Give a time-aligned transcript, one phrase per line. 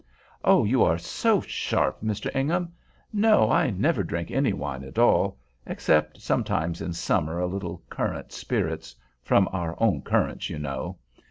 [0.43, 0.63] "Oh!
[0.65, 2.35] you are so sharp, Mr.
[2.35, 2.73] Ingham!
[3.13, 3.51] No!
[3.51, 9.75] I never drink any wine at all—except sometimes in summer a little currant spirits—from our
[9.79, 10.97] own currants, you know.